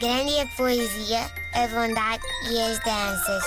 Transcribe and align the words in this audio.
Grande 0.00 0.40
a 0.40 0.46
poesia, 0.56 1.30
a 1.52 1.68
bondade 1.68 2.22
e 2.50 2.58
as 2.58 2.78
danças. 2.78 3.42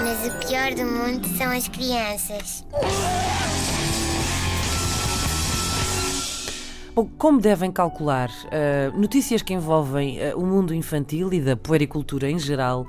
Mas 0.00 0.32
o 0.32 0.46
pior 0.46 0.72
do 0.72 0.84
mundo 0.84 1.26
são 1.36 1.50
as 1.50 1.66
crianças. 1.66 2.64
Bom, 6.94 7.08
como 7.18 7.40
devem 7.40 7.72
calcular, 7.72 8.30
uh, 8.30 8.96
notícias 8.96 9.42
que 9.42 9.52
envolvem 9.52 10.20
uh, 10.20 10.38
o 10.38 10.46
mundo 10.46 10.72
infantil 10.72 11.32
e 11.32 11.40
da 11.40 11.56
puericultura 11.56 12.30
em 12.30 12.38
geral 12.38 12.86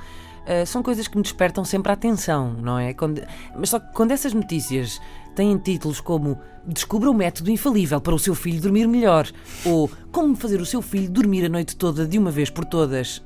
uh, 0.48 0.66
são 0.66 0.84
coisas 0.84 1.08
que 1.08 1.16
me 1.18 1.24
despertam 1.24 1.64
sempre 1.66 1.92
a 1.92 1.94
atenção, 1.94 2.54
não 2.54 2.80
é? 2.80 2.94
Quando, 2.94 3.22
mas 3.58 3.70
só 3.70 3.80
que 3.80 3.94
quando 3.94 4.12
essas 4.12 4.34
notícias 4.34 5.00
têm 5.36 5.58
títulos 5.58 6.00
como 6.00 6.40
Descubra 6.66 7.12
o 7.12 7.14
método 7.14 7.52
infalível 7.52 8.00
para 8.00 8.16
o 8.16 8.20
seu 8.20 8.34
filho 8.34 8.62
dormir 8.62 8.88
melhor 8.88 9.30
ou 9.66 9.92
Como 10.14 10.34
fazer 10.34 10.62
o 10.62 10.66
seu 10.66 10.82
filho 10.82 11.10
dormir 11.10 11.46
a 11.46 11.50
noite 11.50 11.76
toda 11.76 12.08
de 12.08 12.18
uma 12.18 12.32
vez 12.32 12.50
por 12.50 12.64
todas, 12.64 13.22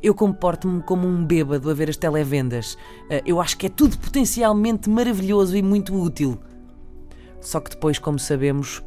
eu 0.00 0.14
comporto-me 0.14 0.80
como 0.82 1.08
um 1.08 1.24
bêbado 1.24 1.68
a 1.68 1.74
ver 1.74 1.90
as 1.90 1.96
televendas. 1.96 2.78
eu 3.24 3.40
acho 3.40 3.58
que 3.58 3.66
é 3.66 3.68
tudo 3.68 3.98
potencialmente 3.98 4.88
maravilhoso 4.88 5.56
e 5.56 5.62
muito 5.62 5.92
útil. 6.00 6.38
Só 7.40 7.58
que 7.58 7.70
depois, 7.70 7.98
como 7.98 8.18
sabemos, 8.18 8.82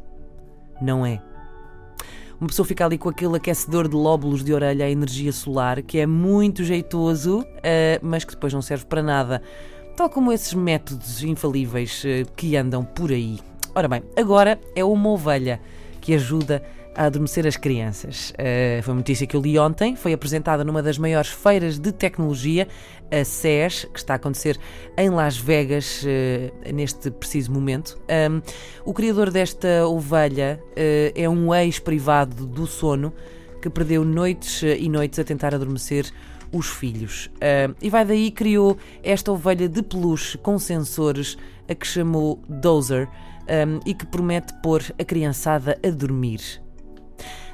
não 0.80 1.04
é. 1.04 1.20
Uma 2.40 2.48
pessoa 2.48 2.64
fica 2.64 2.86
ali 2.86 2.96
com 2.96 3.10
aquele 3.10 3.36
aquecedor 3.36 3.86
de 3.86 3.94
lóbulos 3.94 4.42
de 4.42 4.54
orelha 4.54 4.86
à 4.86 4.90
energia 4.90 5.30
solar, 5.30 5.82
que 5.82 5.98
é 5.98 6.06
muito 6.06 6.64
jeitoso, 6.64 7.40
uh, 7.40 7.44
mas 8.00 8.24
que 8.24 8.32
depois 8.32 8.50
não 8.50 8.62
serve 8.62 8.86
para 8.86 9.02
nada. 9.02 9.42
Tal 9.94 10.08
como 10.08 10.32
esses 10.32 10.54
métodos 10.54 11.22
infalíveis 11.22 12.02
uh, 12.02 12.26
que 12.34 12.56
andam 12.56 12.82
por 12.82 13.10
aí. 13.10 13.38
Ora 13.74 13.86
bem, 13.86 14.02
agora 14.16 14.58
é 14.74 14.82
uma 14.82 15.10
ovelha 15.10 15.60
que 16.00 16.14
ajuda 16.14 16.62
a 16.78 16.79
adormecer 17.06 17.46
as 17.46 17.56
crianças. 17.56 18.30
Uh, 18.30 18.82
foi 18.82 18.92
uma 18.92 18.98
notícia 18.98 19.26
que 19.26 19.36
eu 19.36 19.40
li 19.40 19.58
ontem, 19.58 19.96
foi 19.96 20.12
apresentada 20.12 20.64
numa 20.64 20.82
das 20.82 20.98
maiores 20.98 21.30
feiras 21.30 21.78
de 21.78 21.92
tecnologia, 21.92 22.68
a 23.10 23.24
CES, 23.24 23.86
que 23.92 23.98
está 23.98 24.14
a 24.14 24.16
acontecer 24.16 24.58
em 24.96 25.10
Las 25.10 25.36
Vegas 25.36 26.02
uh, 26.04 26.72
neste 26.72 27.10
preciso 27.10 27.52
momento. 27.52 28.00
Um, 28.30 28.40
o 28.84 28.92
criador 28.92 29.30
desta 29.30 29.86
ovelha 29.86 30.60
uh, 30.62 31.12
é 31.14 31.28
um 31.28 31.54
ex-privado 31.54 32.46
do 32.46 32.66
sono 32.66 33.12
que 33.60 33.68
perdeu 33.68 34.04
noites 34.04 34.62
e 34.62 34.88
noites 34.88 35.18
a 35.18 35.24
tentar 35.24 35.54
adormecer 35.54 36.10
os 36.52 36.68
filhos. 36.68 37.26
Uh, 37.36 37.74
e 37.80 37.90
vai 37.90 38.04
daí 38.04 38.30
criou 38.30 38.76
esta 39.02 39.32
ovelha 39.32 39.68
de 39.68 39.82
peluche 39.82 40.36
com 40.38 40.58
sensores 40.58 41.36
a 41.68 41.74
que 41.74 41.86
chamou 41.86 42.42
Dozer 42.48 43.08
um, 43.50 43.80
e 43.86 43.94
que 43.94 44.06
promete 44.06 44.52
pôr 44.62 44.82
a 44.98 45.04
criançada 45.04 45.78
a 45.84 45.90
dormir. 45.90 46.40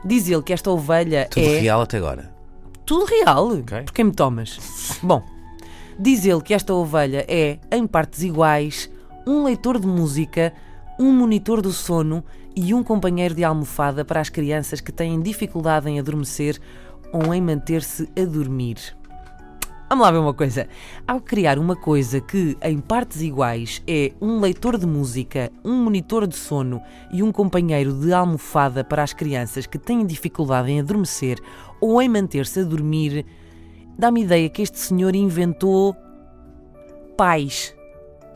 Diz 0.05 0.29
ele 0.29 0.43
que 0.43 0.53
esta 0.53 0.71
ovelha 0.71 1.29
Tudo 1.31 1.47
é. 1.47 1.59
real 1.59 1.81
até 1.81 1.99
agora. 1.99 2.35
Tudo 2.85 3.05
real. 3.05 3.49
Ok. 3.59 3.83
Por 3.83 3.93
quem 3.93 4.05
me 4.07 4.13
tomas? 4.13 4.99
Bom, 5.03 5.23
diz 5.99 6.25
ele 6.25 6.41
que 6.41 6.55
esta 6.55 6.73
ovelha 6.73 7.25
é, 7.29 7.59
em 7.71 7.87
partes 7.87 8.23
iguais, 8.23 8.91
um 9.27 9.45
leitor 9.45 9.79
de 9.81 9.87
música, 9.87 10.53
um 10.99 11.13
monitor 11.13 11.61
do 11.61 11.73
sono 11.73 12.25
e 12.55 12.73
um 12.73 12.83
companheiro 12.83 13.35
de 13.35 13.45
almofada 13.45 14.05
para 14.05 14.21
as 14.21 14.29
crianças 14.29 14.81
que 14.81 14.93
têm 14.93 15.21
dificuldade 15.21 15.91
em 15.91 15.99
adormecer 15.99 16.59
ou 17.13 17.35
em 17.35 17.41
manter-se 17.41 18.09
a 18.17 18.25
dormir. 18.25 18.77
Vamos 19.89 20.05
lá 20.05 20.11
ver 20.11 20.19
uma 20.19 20.35
coisa. 20.35 20.69
Ao 21.07 21.21
criar 21.21 21.61
uma 21.61 21.77
coisa 21.77 22.21
que, 22.21 22.57
em 22.61 22.79
partes 22.79 23.23
iguais, 23.23 23.81
é 23.87 24.13
um 24.21 24.41
leitor 24.41 24.77
de 24.77 24.87
música, 24.87 25.53
um 25.65 25.75
monitor 25.85 26.27
de 26.27 26.35
sono 26.35 26.83
e 27.13 27.23
um 27.23 27.31
companheiro 27.31 27.93
de 27.93 28.13
almofada 28.13 28.83
para 28.83 29.05
as 29.05 29.13
crianças 29.13 29.65
que 29.65 29.79
têm 29.79 30.05
dificuldade 30.05 30.73
em 30.73 30.81
adormecer 30.81 31.39
ou 31.81 32.03
em 32.03 32.09
manter-se 32.09 32.61
a 32.61 32.65
dormir, 32.65 33.25
dá-me 33.97 34.23
ideia 34.23 34.49
que 34.49 34.61
este 34.61 34.79
senhor 34.79 35.15
inventou 35.15 35.95
pais. 37.17 37.73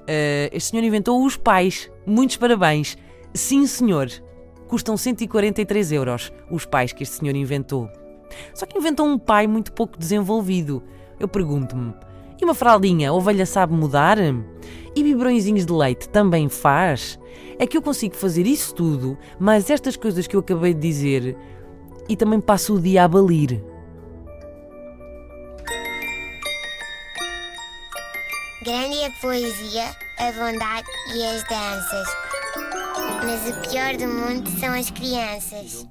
Uh, 0.02 0.50
este 0.52 0.70
senhor 0.70 0.84
inventou 0.84 1.24
os 1.24 1.36
pais. 1.36 1.90
Muitos 2.06 2.36
parabéns. 2.36 2.96
Sim, 3.34 3.66
senhor. 3.66 4.08
Custam 4.68 4.96
143 4.96 5.90
euros 5.90 6.32
os 6.48 6.64
pais 6.64 6.92
que 6.92 7.02
este 7.02 7.16
senhor 7.16 7.34
inventou. 7.34 7.90
Só 8.54 8.66
que 8.66 8.78
inventou 8.78 9.04
um 9.04 9.18
pai 9.18 9.48
muito 9.48 9.72
pouco 9.72 9.98
desenvolvido. 9.98 10.80
Eu 11.20 11.28
pergunto-me: 11.28 11.92
e 12.40 12.44
uma 12.44 12.54
fraldinha, 12.54 13.10
a 13.10 13.12
ovelha 13.12 13.44
sabe 13.44 13.74
mudar? 13.74 14.16
E 14.96 15.02
biberõezinhos 15.04 15.66
de 15.66 15.72
leite 15.72 16.08
também 16.08 16.48
faz? 16.48 17.18
É 17.58 17.66
que 17.66 17.76
eu 17.76 17.82
consigo 17.82 18.16
fazer 18.16 18.46
isso 18.46 18.74
tudo, 18.74 19.18
mas 19.38 19.68
estas 19.68 19.94
coisas 19.94 20.26
que 20.26 20.34
eu 20.34 20.40
acabei 20.40 20.72
de 20.72 20.80
dizer, 20.80 21.36
e 22.08 22.16
também 22.16 22.40
passo 22.40 22.74
o 22.74 22.80
dia 22.80 23.04
a 23.04 23.08
balir. 23.08 23.62
Grande 28.64 28.98
é 28.98 29.06
a 29.06 29.10
poesia, 29.20 29.84
a 30.18 30.32
bondade 30.32 30.88
e 31.14 31.24
as 31.24 31.44
danças. 31.44 32.08
Mas 33.24 33.48
o 33.48 33.68
pior 33.68 33.96
do 33.96 34.06
mundo 34.06 34.50
são 34.58 34.72
as 34.72 34.90
crianças. 34.90 35.86